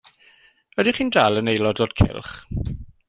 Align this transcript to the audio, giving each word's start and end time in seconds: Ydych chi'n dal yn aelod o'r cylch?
Ydych 0.83 0.97
chi'n 0.99 1.11
dal 1.17 1.37
yn 1.43 1.51
aelod 1.53 1.83
o'r 1.87 1.95
cylch? 2.03 2.33